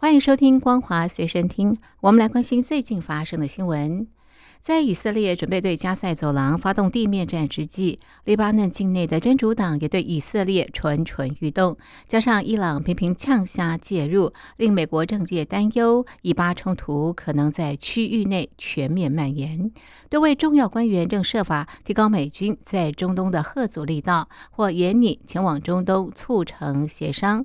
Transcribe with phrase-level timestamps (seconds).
[0.00, 1.74] 欢迎收听《光华随身听》。
[2.02, 4.06] 我们来关心最近发生的新闻。
[4.60, 11.76] 在以色列准备对加塞走廊发动地面战之际，黎巴嫩境内的真主党也对以色列蠢蠢欲动。
[12.06, 19.68] 加上伊朗频频呛下介入，令美国政界担忧以巴冲突可能在区域内全面蔓延。
[20.08, 27.44] 多位重要官员正设法提高美军在中东的贺阻力道，或严拟前往中东促成协商。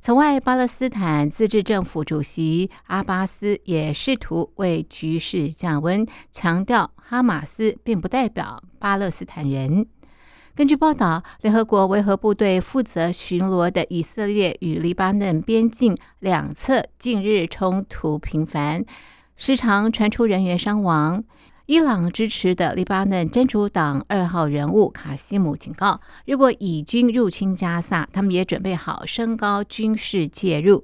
[0.00, 9.86] 此外，巴勒斯坦自治政府主席阿巴斯也试图为局势降温，强调哈马斯并不代表巴勒斯坦人。
[10.54, 18.84] 根据报道，联合国维和部队负责巡逻的以色列与黎巴嫩边境两侧近日冲突频繁，
[19.36, 21.22] 时常传出人员伤亡。
[21.68, 30.82] 伊朗支持的黎巴嫩真主党二号人物卡西姆警告，如果以军入侵加萨，他们也准备好升高军事介入。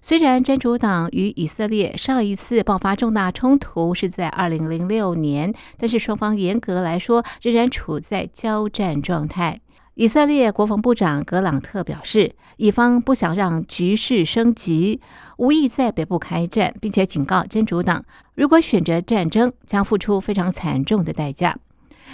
[0.00, 9.60] 虽然真主党与以色列上一次爆发重大冲突是在二零零六年，但是双方严格来说仍然处在交战状态。
[9.94, 15.00] 以色列国防部长格朗特表示，以方不想让局势升级，
[15.36, 18.02] 无意在北部开战，并且警告真主党，
[18.34, 21.58] 如果选择战争，将付出非常惨重的代价。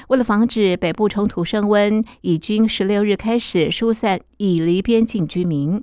[0.08, 5.80] 为了防止北部冲突升温，以军十六日开始疏散以黎边境居民。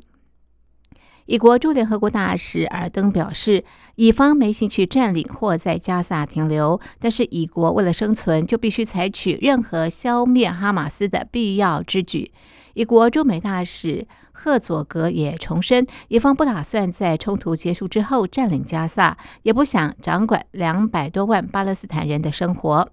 [1.26, 3.64] 以国驻联合国大使尔登表示，
[3.96, 12.32] 以方没兴趣占领或在加萨停留，但是以国为了生存，就必须采取任何消灭哈马斯的必要之举。
[12.76, 22.88] 以国驻美大使赫佐格也重申，以方不打算在冲突结束之后占领加萨，也不想掌管两百多万巴勒斯坦人的生活。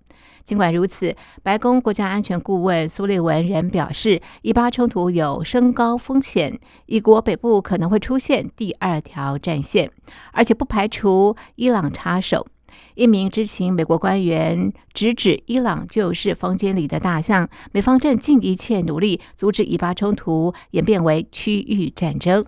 [0.45, 9.91] 尽管如此，白宫国家安全顾问苏利文仍表示，以巴冲突有升高风险，以国北部可能会出现第二条战线，
[10.33, 12.47] 而且不排除伊朗插手。
[12.95, 22.45] 一名知情美国官员直指，伊朗就是房间里的大象，美方正尽一切努力阻止以巴冲突演变为区域战争。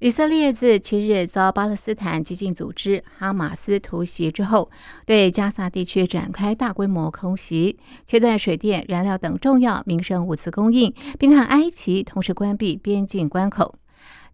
[0.00, 4.68] 以色列自七日遭巴勒斯坦激进组织哈马斯突袭之后，
[5.06, 13.76] 对加萨地区展开大规模空袭，切断水电、燃料等重要民生物资供应，并和埃及同时关闭边境关口。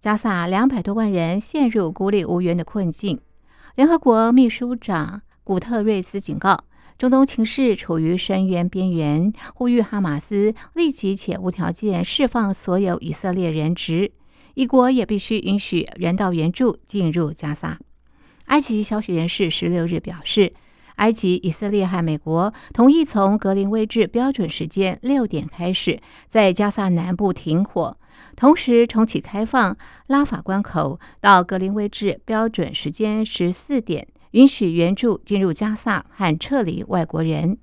[0.01, 3.21] 加萨两百多万人陷入孤立无援的困境。
[3.77, 6.65] 联合国秘书长古特瑞斯警告，
[6.99, 14.13] 中东情势处于深渊边缘，呼吁哈马斯立即且无条件释放所有以色列人质。
[14.55, 17.79] 一国也必须允许人道援助进入加沙。
[18.47, 20.53] 埃及消息人士十六日表示，
[21.01, 27.97] 埃及、以色列和美国同意从格林威治标准时间六点开始，在加沙南部停火，
[28.37, 29.77] 同时重启开放
[30.09, 37.57] 拉法关口到格林威治标准时间十四点，允许援助进入加沙和撤离外国人。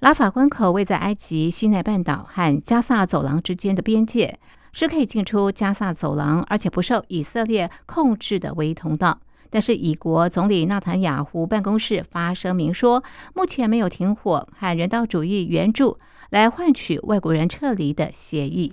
[0.00, 4.38] 拉法关口位在埃及西奈半岛和加萨走廊之间的边界。
[4.76, 9.20] 是可以进出加萨走廊，而且不受以色列控制的唯一通道。
[9.54, 13.04] 但是，以国总理纳坦雅胡办公室发声明说，
[13.34, 16.00] 目前没有停火和人道主义援助
[16.30, 18.72] 来换取外国人撤离的协议。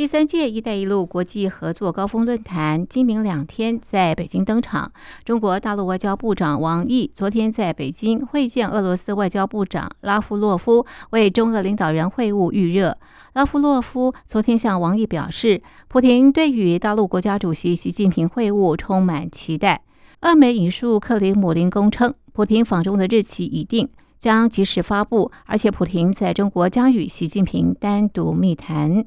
[0.00, 4.90] 第三届“一带一路”国际合作高峰论坛今明两天在北京登场。
[5.26, 12.96] 中国大陆外交部长王毅昨天在北京会见俄罗斯外交部长拉夫洛夫，为中俄领导人会晤预热。
[13.34, 19.82] 拉夫洛夫昨天向王毅表示，普京对与大陆国家主席习近平会晤充满期待。
[20.22, 23.86] 俄媒引述克里姆林宫称，普京访中的日期已定，
[24.18, 29.04] 将及时发布，而且普京在中国将与习近平单独密谈。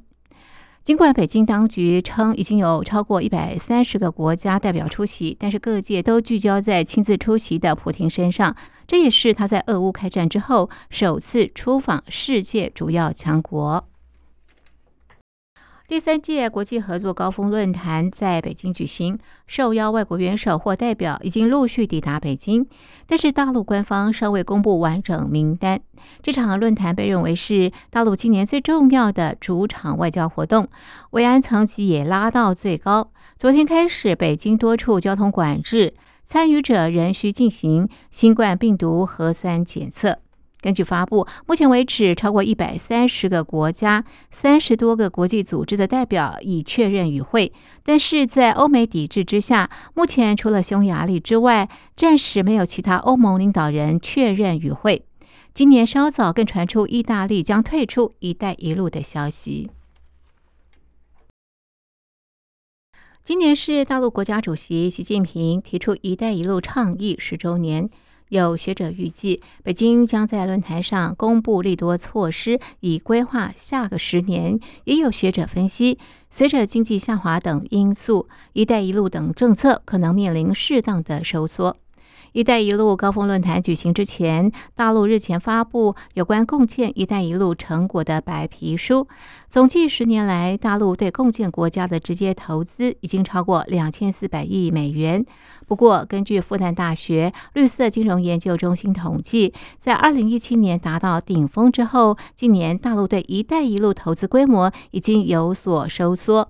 [0.84, 8.54] 尽管北京当局称已经有超过一百三十个国家代表出席，但是各界都聚焦在亲自出席的普京身上。
[8.86, 13.88] 这也是他在俄乌开战之后首次出访世界主要强国。
[15.94, 22.66] 第三届国际合作高峰论坛在北京举行，受邀外国元首或代表已经陆续抵达北京，
[23.06, 25.80] 但是大陆官方尚未公布完整名单。
[26.24, 30.68] 这场论坛被认为是大陆今年最重要的主场外交活动，
[31.12, 33.12] 维安层级也拉到最高。
[33.38, 35.94] 昨天开始，北京多处交通管制，
[36.24, 40.23] 参与者仍需进行新冠病毒核酸检测。
[40.64, 47.52] 根据发布，目前为止，超过一百三十个国家、三十多个国际组织的代表已确认与会。
[47.84, 55.06] 但是在欧美抵制之下，目前除了匈牙利之外，暂时没有其他欧盟领导人确认与会。
[55.54, 59.70] 今年稍早更传出意大利将退出“一带一路”的消息。
[63.22, 67.90] 今年是大陆国家主席习近平提出“一带一路”倡议十周年。
[68.30, 74.60] 有学者预计，北京将在论坛上公布利多措施，以规划下个十年。
[74.86, 75.98] 也有学者分析，
[76.32, 81.76] 随着经济下滑等因素，“一带一路”等政策可能面临适当的收缩。
[82.34, 89.08] “一带一路”高峰论坛举行之前，大陆日前发布有关共建“一带一路”成果的白皮书，
[89.48, 95.24] 总计十年来，大陆对共建国家的直接投资已经超过两千四百亿美元。
[95.68, 106.50] 不过，根据复旦大学绿色金融研究中心统计，在二零一七年达到顶峰之后，今年大陆对“一带一路”投资规模已经有所收缩。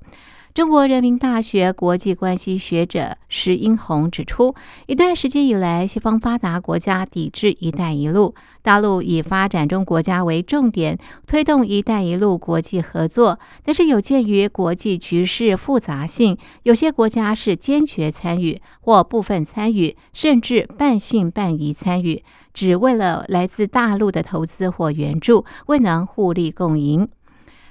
[0.53, 4.53] 中国人民大学国际关系学者石英红指出，
[4.85, 10.95] 一段时间以来，西方发达国家抵制“一带一路”，大陆以发展中国家为重点
[11.25, 13.39] 推动“一带一路”国际合作。
[13.63, 22.23] 但是，有鉴于国际局势复杂性，有些国家是坚决参与或部分参与，甚至半信半疑参与，
[22.53, 27.09] 只为了来自大陆的投资或援助，未能互利共赢。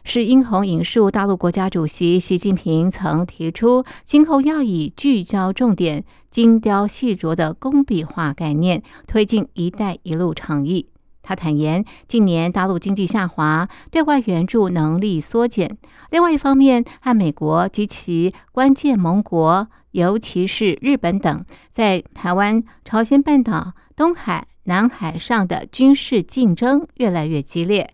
[0.05, 10.89] 是殷红引述大陆国家主席习近平曾提出，今后要以聚焦重点、精雕细琢的工笔画概念推进“一带一路”倡议。
[11.23, 15.79] 他坦言，近年大陆经济下滑，对外援助能力缩减。
[16.11, 27.89] 另外一方面，和美国及其关键盟国，尤其是日本等，在台湾、朝鲜半岛、东海、南海上的军事竞争越来越激烈。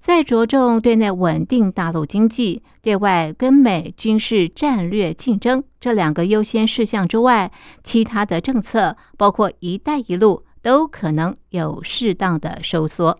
[0.00, 7.52] 在着重对内稳定大陆经济、对外跟美军事战略竞争这两个优先事项之外，
[7.82, 13.18] 其他的政策，包括“一带一路”，都可能有适当的收缩。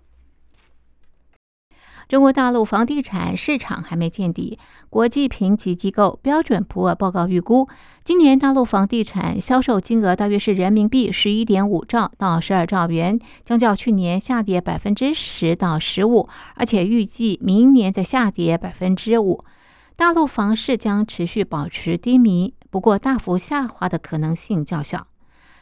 [2.09, 4.59] 中国大陆房地产市场还没见底。
[4.89, 7.69] 国际评级机构标准普尔报告预估，
[8.03, 19.45] 今年大陆房地产销售金额大约是人民币十一点五兆到十二兆元，将较去年下跌百分之十到十五，而且预计明年再下跌百分之五。
[19.95, 25.09] 大陆房市将持续保持低迷，不过大幅下滑的可能性较小。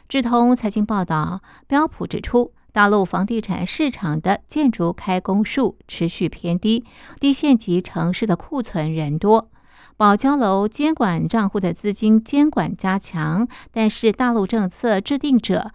[0.07, 2.53] 智通财经报道，标普指出。
[2.71, 6.85] 大陆房地产市场的建筑开工数持续偏低，
[7.19, 9.49] 低县级城市的库存人多，
[9.95, 15.71] 保交楼监管账户的资金监管加强，但是大陆政策制定者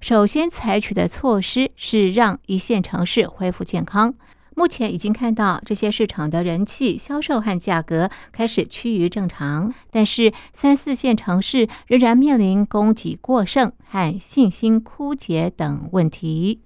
[0.00, 4.14] 首先采取的措施是让一线城市恢复健康。
[4.54, 16.60] 目前已经看到这些市场的人气、销售和价格开始趋于正常，但是三四线城市仍然面临供给过剩和信心枯竭等问题。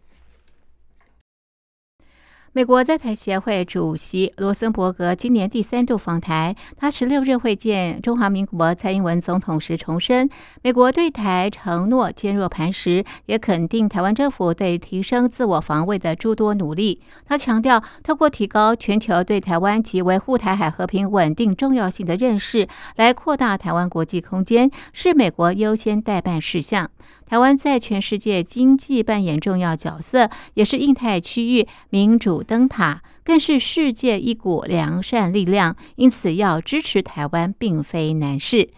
[2.57, 10.27] 美国在台协会主席罗森伯格今年第三度访台，他十六日会见中华民国蔡英文总统时重申，
[10.63, 17.03] 美国对台承诺坚若磐石，也肯定台湾政府对提升自我防卫的诸多努力。
[17.27, 22.67] 他强调，透过提高全球对台湾及维护台海和平稳定重要性的认识，
[22.97, 26.91] 来扩大台湾国际空间，是美国优先代办事项。
[27.29, 35.77] 台湾在全世界经济扮演重要角色，也是印太区域民主灯塔，更是世界一股良善力量。
[35.97, 38.71] 因此，要支持台湾并非难事。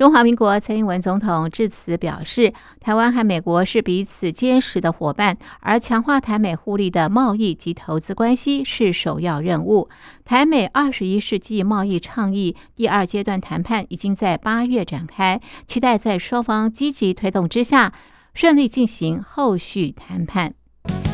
[0.00, 9.90] 中华民国蔡英文总统致辞表示，台湾和美国是彼此坚实的伙伴，而强化台美互利的贸易及投资关系是首要任务。
[10.24, 17.92] 台美二十一世纪贸易倡议第二阶段谈判已经在八月展开，期待在双方积极推动之下，
[18.32, 20.54] 顺利进行后续谈判。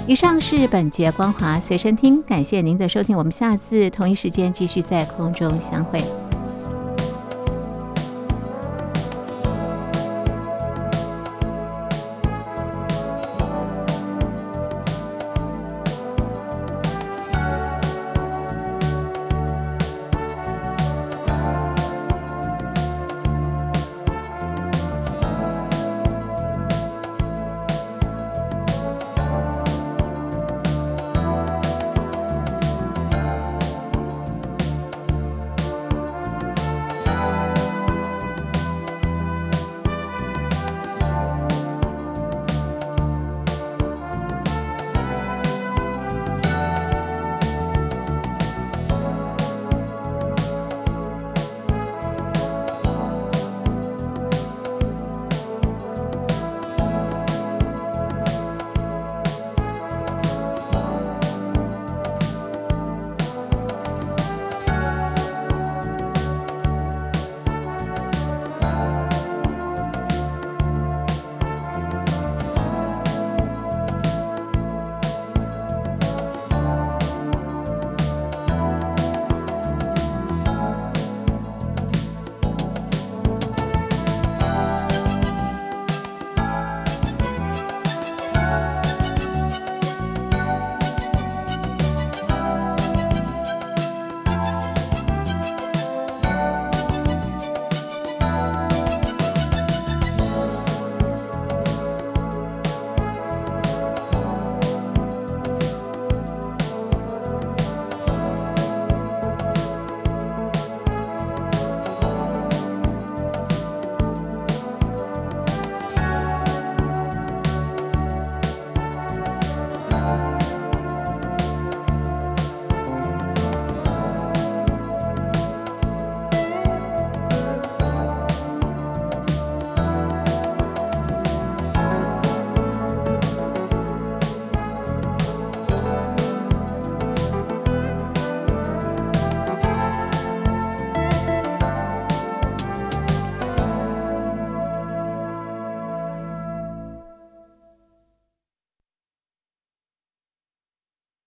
[0.07, 5.99] 以上是本节光华随身听，感谢您的收听，我们下次同一时间继续在空中相会。